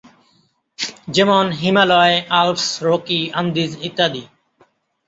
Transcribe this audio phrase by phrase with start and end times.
[1.07, 4.23] যেমন Himalaya, Alps, Rockies, Andes, ইত্যাদি।